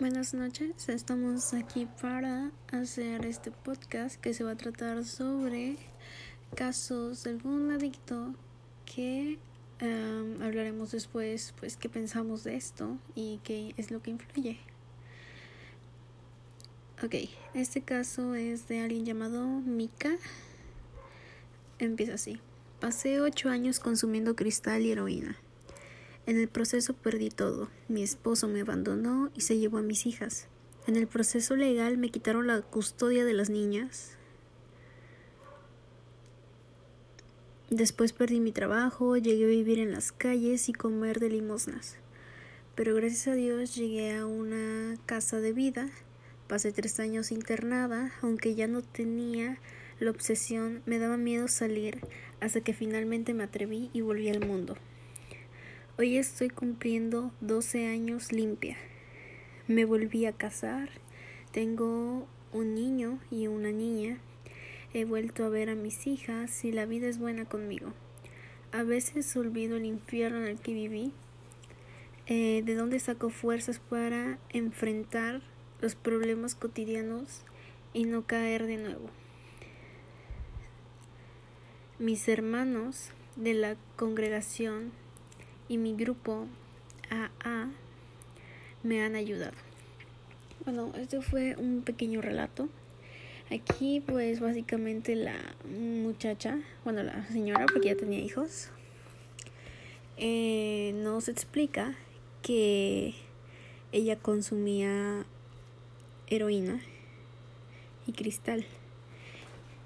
Buenas 0.00 0.32
noches, 0.32 0.88
estamos 0.88 1.52
aquí 1.54 1.88
para 2.00 2.52
hacer 2.70 3.26
este 3.26 3.50
podcast 3.50 4.14
que 4.20 4.32
se 4.32 4.44
va 4.44 4.52
a 4.52 4.56
tratar 4.56 5.04
sobre 5.04 5.76
casos 6.54 7.24
de 7.24 7.30
algún 7.30 7.72
adicto 7.72 8.32
que 8.86 9.40
um, 9.82 10.40
hablaremos 10.40 10.92
después, 10.92 11.52
pues 11.58 11.76
qué 11.76 11.88
pensamos 11.88 12.44
de 12.44 12.54
esto 12.54 12.96
y 13.16 13.40
qué 13.42 13.74
es 13.76 13.90
lo 13.90 14.00
que 14.00 14.12
influye. 14.12 14.60
Ok, 17.02 17.16
este 17.54 17.82
caso 17.82 18.36
es 18.36 18.68
de 18.68 18.78
alguien 18.78 19.04
llamado 19.04 19.48
Mika. 19.48 20.12
Empieza 21.80 22.14
así. 22.14 22.40
Pasé 22.78 23.20
ocho 23.20 23.48
años 23.48 23.80
consumiendo 23.80 24.36
cristal 24.36 24.82
y 24.82 24.92
heroína. 24.92 25.36
En 26.28 26.36
el 26.38 26.46
proceso 26.46 26.92
perdí 26.92 27.30
todo. 27.30 27.70
Mi 27.88 28.02
esposo 28.02 28.48
me 28.48 28.60
abandonó 28.60 29.30
y 29.34 29.40
se 29.40 29.56
llevó 29.56 29.78
a 29.78 29.82
mis 29.82 30.04
hijas. 30.04 30.46
En 30.86 30.96
el 30.96 31.06
proceso 31.06 31.56
legal 31.56 31.96
me 31.96 32.10
quitaron 32.10 32.48
la 32.48 32.60
custodia 32.60 33.24
de 33.24 33.32
las 33.32 33.48
niñas. 33.48 34.18
Después 37.70 38.12
perdí 38.12 38.40
mi 38.40 38.52
trabajo, 38.52 39.16
llegué 39.16 39.44
a 39.44 39.48
vivir 39.48 39.78
en 39.78 39.90
las 39.90 40.12
calles 40.12 40.68
y 40.68 40.74
comer 40.74 41.18
de 41.18 41.30
limosnas. 41.30 41.96
Pero 42.74 42.94
gracias 42.94 43.28
a 43.28 43.32
Dios 43.32 43.74
llegué 43.74 44.14
a 44.14 44.26
una 44.26 44.98
casa 45.06 45.40
de 45.40 45.54
vida. 45.54 45.88
Pasé 46.46 46.72
tres 46.72 47.00
años 47.00 47.32
internada, 47.32 48.12
aunque 48.20 48.54
ya 48.54 48.66
no 48.66 48.82
tenía 48.82 49.56
la 49.98 50.10
obsesión, 50.10 50.82
me 50.84 50.98
daba 50.98 51.16
miedo 51.16 51.48
salir, 51.48 52.00
hasta 52.40 52.60
que 52.60 52.74
finalmente 52.74 53.32
me 53.32 53.44
atreví 53.44 53.88
y 53.94 54.02
volví 54.02 54.28
al 54.28 54.46
mundo. 54.46 54.76
Hoy 56.00 56.16
estoy 56.16 56.48
cumpliendo 56.48 57.32
12 57.40 57.88
años 57.88 58.30
limpia. 58.30 58.76
Me 59.66 59.84
volví 59.84 60.26
a 60.26 60.32
casar. 60.32 60.90
Tengo 61.50 62.24
un 62.52 62.76
niño 62.76 63.18
y 63.32 63.48
una 63.48 63.72
niña. 63.72 64.18
He 64.94 65.04
vuelto 65.04 65.44
a 65.44 65.48
ver 65.48 65.70
a 65.70 65.74
mis 65.74 66.06
hijas 66.06 66.64
y 66.64 66.70
la 66.70 66.86
vida 66.86 67.08
es 67.08 67.18
buena 67.18 67.46
conmigo. 67.46 67.94
A 68.70 68.84
veces 68.84 69.36
olvido 69.36 69.76
el 69.76 69.86
infierno 69.86 70.38
en 70.38 70.46
el 70.46 70.60
que 70.60 70.72
viví. 70.72 71.10
Eh, 72.26 72.62
de 72.64 72.76
dónde 72.76 73.00
saco 73.00 73.28
fuerzas 73.28 73.80
para 73.80 74.38
enfrentar 74.50 75.42
los 75.80 75.96
problemas 75.96 76.54
cotidianos 76.54 77.42
y 77.92 78.04
no 78.04 78.24
caer 78.24 78.68
de 78.68 78.76
nuevo. 78.76 79.10
Mis 81.98 82.28
hermanos 82.28 83.10
de 83.34 83.54
la 83.54 83.74
congregación 83.96 84.92
y 85.68 85.78
mi 85.78 85.94
grupo 85.94 86.46
AA 87.10 87.70
me 88.82 89.02
han 89.02 89.14
ayudado. 89.14 89.56
Bueno, 90.64 90.92
esto 90.96 91.22
fue 91.22 91.56
un 91.56 91.82
pequeño 91.82 92.20
relato. 92.20 92.68
Aquí 93.50 94.00
pues 94.00 94.40
básicamente 94.40 95.14
la 95.14 95.36
muchacha, 95.64 96.58
bueno 96.84 97.02
la 97.02 97.26
señora 97.28 97.64
porque 97.72 97.88
ya 97.88 97.96
tenía 97.96 98.18
hijos, 98.18 98.70
eh, 100.18 100.92
nos 100.96 101.28
explica 101.28 101.94
que 102.42 103.14
ella 103.92 104.16
consumía 104.16 105.24
heroína 106.26 106.80
y 108.06 108.12
cristal 108.12 108.66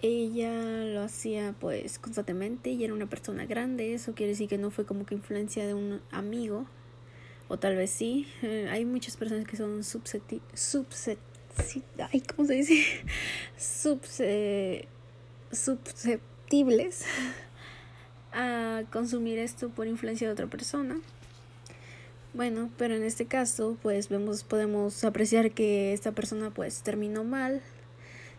ella 0.02 0.52
lo 0.84 1.02
hacía 1.02 1.54
pues 1.58 1.98
constantemente 1.98 2.70
y 2.70 2.84
era 2.84 2.92
una 2.92 3.08
persona 3.08 3.46
grande, 3.46 3.94
eso 3.94 4.14
quiere 4.14 4.32
decir 4.32 4.48
que 4.48 4.58
no 4.58 4.70
fue 4.70 4.84
como 4.84 5.06
que 5.06 5.14
influencia 5.14 5.66
de 5.66 5.74
un 5.74 6.02
amigo, 6.10 6.66
o 7.48 7.58
tal 7.58 7.76
vez 7.76 7.90
sí, 7.90 8.26
eh, 8.42 8.68
hay 8.70 8.84
muchas 8.84 9.16
personas 9.16 9.46
que 9.46 9.56
son 9.56 9.82
¿cómo 12.20 12.48
se 12.48 12.54
dice? 12.54 12.84
susceptibles 15.52 17.04
a 18.32 18.82
consumir 18.90 19.38
esto 19.38 19.68
por 19.68 19.86
influencia 19.86 20.26
de 20.26 20.32
otra 20.32 20.46
persona. 20.46 21.00
Bueno, 22.34 22.70
pero 22.78 22.94
en 22.94 23.02
este 23.02 23.26
caso, 23.26 23.76
pues 23.82 24.08
vemos, 24.08 24.42
podemos 24.42 25.04
apreciar 25.04 25.50
que 25.50 25.92
esta 25.92 26.12
persona 26.12 26.50
pues 26.50 26.82
terminó 26.82 27.24
mal, 27.24 27.60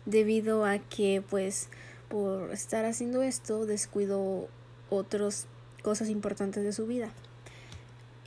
debido 0.06 0.64
a 0.64 0.78
que 0.78 1.22
pues 1.28 1.68
por 2.08 2.52
estar 2.52 2.84
haciendo 2.84 3.22
esto 3.22 3.66
descuidó 3.66 4.48
otras 4.90 5.46
cosas 5.82 6.08
importantes 6.08 6.62
de 6.62 6.72
su 6.72 6.86
vida. 6.86 7.10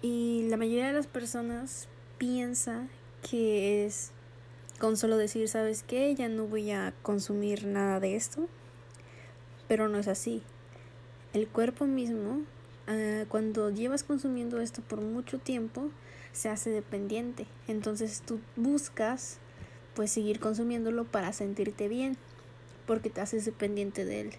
Y 0.01 0.47
la 0.49 0.57
mayoría 0.57 0.87
de 0.87 0.93
las 0.93 1.07
personas 1.07 1.87
piensa 2.17 2.87
que 3.29 3.85
es 3.85 4.11
con 4.79 4.95
solo 4.95 5.17
decir, 5.17 5.49
¿sabes 5.49 5.83
qué? 5.83 6.13
Ya 6.13 6.29
no 6.29 6.45
voy 6.45 6.71
a 6.71 6.93
consumir 7.01 7.65
nada 7.65 7.99
de 7.99 8.15
esto. 8.15 8.47
Pero 9.67 9.89
no 9.89 9.97
es 9.97 10.07
así. 10.07 10.43
El 11.33 11.47
cuerpo 11.47 11.85
mismo, 11.85 12.41
ah, 12.87 13.25
cuando 13.27 13.69
llevas 13.69 14.03
consumiendo 14.03 14.61
esto 14.61 14.81
por 14.81 15.01
mucho 15.01 15.39
tiempo, 15.39 15.89
se 16.31 16.49
hace 16.49 16.69
dependiente. 16.69 17.47
Entonces 17.67 18.21
tú 18.25 18.39
buscas 18.55 19.39
pues 19.97 20.11
seguir 20.11 20.39
consumiéndolo 20.39 21.05
para 21.05 21.33
sentirte 21.33 21.87
bien, 21.87 22.17
porque 22.85 23.09
te 23.09 23.19
haces 23.19 23.45
dependiente 23.45 24.05
de 24.05 24.21
él. 24.21 24.29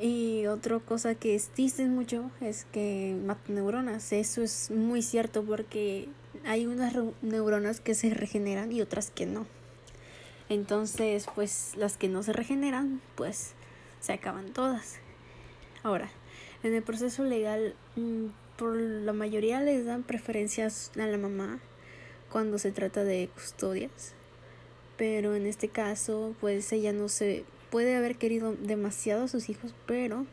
Y 0.00 0.46
otra 0.46 0.78
cosa 0.78 1.14
que 1.14 1.38
dicen 1.54 1.94
mucho 1.94 2.30
es 2.40 2.64
que 2.72 3.14
mata 3.26 3.52
neuronas. 3.52 4.10
Eso 4.14 4.42
es 4.42 4.70
muy 4.70 5.02
cierto 5.02 5.42
porque 5.42 6.08
hay 6.46 6.64
unas 6.64 6.94
neuronas 7.20 7.80
que 7.80 7.94
se 7.94 8.08
regeneran 8.14 8.72
y 8.72 8.80
otras 8.80 9.10
que 9.10 9.26
no. 9.26 9.46
Entonces, 10.48 11.26
pues 11.34 11.72
las 11.76 11.98
que 11.98 12.08
no 12.08 12.22
se 12.22 12.32
regeneran, 12.32 13.02
pues 13.16 13.52
se 14.00 14.14
acaban 14.14 14.54
todas. 14.54 14.96
Ahora, 15.82 16.08
en 16.62 16.72
el 16.72 16.82
proceso 16.82 17.22
legal, 17.24 17.74
mm, 17.96 18.28
por 18.56 18.76
la 18.76 19.12
mayoría 19.12 19.60
les 19.60 19.84
dan 19.84 20.04
preferencias 20.04 20.90
a 20.98 21.04
la 21.04 21.18
mamá 21.18 21.60
cuando 22.30 22.56
se 22.56 22.72
trata 22.72 23.04
de 23.04 23.28
custodias 23.34 24.14
pero 25.00 25.34
en 25.34 25.46
este 25.46 25.68
caso 25.68 26.34
pues 26.42 26.70
ella 26.72 26.92
no 26.92 27.08
se 27.08 27.46
puede 27.70 27.96
haber 27.96 28.16
querido 28.16 28.52
demasiado 28.52 29.24
a 29.24 29.28
sus 29.28 29.48
hijos, 29.48 29.72
pero 29.86 30.26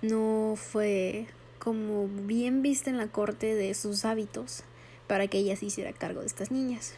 no 0.00 0.54
fue 0.56 1.26
como 1.58 2.08
bien 2.08 2.62
vista 2.62 2.88
en 2.88 2.96
la 2.96 3.08
corte 3.08 3.54
de 3.54 3.74
sus 3.74 4.06
hábitos 4.06 4.62
para 5.06 5.28
que 5.28 5.36
ella 5.36 5.54
se 5.54 5.66
hiciera 5.66 5.92
cargo 5.92 6.20
de 6.20 6.28
estas 6.28 6.50
niñas. 6.50 6.94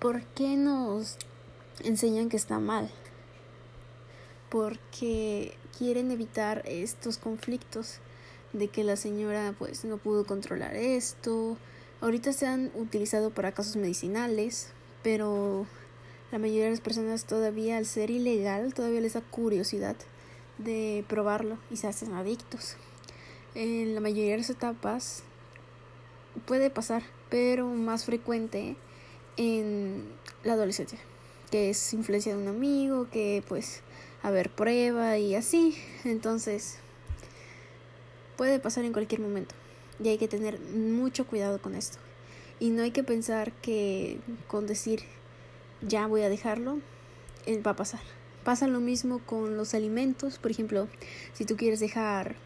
¿Por 0.00 0.24
qué 0.34 0.56
nos 0.56 1.16
enseñan 1.84 2.28
que 2.28 2.38
está 2.38 2.58
mal? 2.58 2.90
Porque 4.50 5.54
quieren 5.78 6.10
evitar 6.10 6.64
estos 6.66 7.18
conflictos 7.18 8.00
de 8.52 8.66
que 8.66 8.82
la 8.82 8.96
señora 8.96 9.54
pues 9.56 9.84
no 9.84 9.98
pudo 9.98 10.26
controlar 10.26 10.74
esto. 10.74 11.56
Ahorita 12.00 12.32
se 12.32 12.48
han 12.48 12.72
utilizado 12.74 13.30
para 13.30 13.52
casos 13.52 13.76
medicinales, 13.76 14.72
pero 15.02 15.66
la 16.30 16.38
mayoría 16.38 16.64
de 16.64 16.70
las 16.70 16.80
personas 16.80 17.24
todavía 17.24 17.76
al 17.76 17.86
ser 17.86 18.10
ilegal 18.10 18.74
todavía 18.74 19.00
les 19.00 19.12
da 19.14 19.20
curiosidad 19.20 19.96
de 20.58 21.04
probarlo 21.08 21.58
y 21.70 21.76
se 21.76 21.88
hacen 21.88 22.14
adictos. 22.14 22.76
En 23.54 23.94
la 23.94 24.00
mayoría 24.00 24.32
de 24.32 24.38
las 24.38 24.50
etapas 24.50 25.22
puede 26.46 26.70
pasar, 26.70 27.02
pero 27.28 27.68
más 27.68 28.04
frecuente 28.04 28.76
en 29.36 30.04
la 30.44 30.54
adolescencia, 30.54 30.98
que 31.50 31.70
es 31.70 31.92
influencia 31.92 32.34
de 32.34 32.42
un 32.42 32.48
amigo, 32.48 33.08
que 33.10 33.42
pues 33.48 33.82
a 34.22 34.30
ver 34.30 34.50
prueba 34.50 35.18
y 35.18 35.34
así. 35.34 35.76
Entonces 36.04 36.78
puede 38.36 38.58
pasar 38.58 38.84
en 38.84 38.92
cualquier 38.92 39.20
momento 39.20 39.54
y 40.02 40.08
hay 40.08 40.18
que 40.18 40.28
tener 40.28 40.58
mucho 40.60 41.26
cuidado 41.26 41.60
con 41.60 41.74
esto. 41.74 41.98
Y 42.60 42.70
no 42.70 42.82
hay 42.82 42.90
que 42.90 43.02
pensar 43.02 43.52
que 43.52 44.18
con 44.46 44.66
decir 44.66 45.00
ya 45.80 46.06
voy 46.06 46.22
a 46.22 46.28
dejarlo, 46.28 46.78
eh, 47.46 47.60
va 47.60 47.72
a 47.72 47.76
pasar. 47.76 48.00
Pasa 48.44 48.66
lo 48.66 48.80
mismo 48.80 49.20
con 49.20 49.56
los 49.56 49.74
alimentos, 49.74 50.38
por 50.38 50.50
ejemplo, 50.50 50.88
si 51.32 51.44
tú 51.44 51.56
quieres 51.56 51.80
dejar 51.80 52.36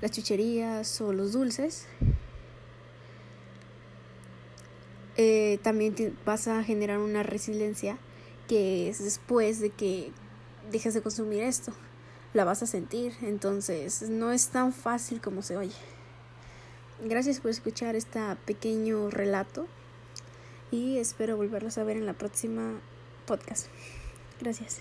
las 0.00 0.10
chucherías 0.12 1.00
o 1.00 1.12
los 1.12 1.32
dulces, 1.32 1.86
eh, 5.16 5.58
también 5.62 5.94
vas 6.24 6.48
a 6.48 6.62
generar 6.62 6.98
una 6.98 7.22
resiliencia 7.22 7.98
que 8.48 8.88
es 8.88 9.02
después 9.02 9.60
de 9.60 9.70
que 9.70 10.12
dejes 10.70 10.94
de 10.94 11.02
consumir 11.02 11.42
esto, 11.42 11.72
la 12.32 12.44
vas 12.44 12.62
a 12.62 12.66
sentir, 12.66 13.14
entonces 13.22 14.02
no 14.08 14.32
es 14.32 14.48
tan 14.48 14.72
fácil 14.72 15.20
como 15.20 15.42
se 15.42 15.56
oye. 15.56 15.97
Gracias 17.00 17.38
por 17.40 17.50
escuchar 17.50 17.94
este 17.94 18.20
pequeño 18.44 19.08
relato 19.10 19.66
y 20.72 20.98
espero 20.98 21.36
volverlos 21.36 21.78
a 21.78 21.84
ver 21.84 21.96
en 21.96 22.06
la 22.06 22.12
próxima 22.12 22.72
podcast. 23.26 23.68
Gracias. 24.40 24.80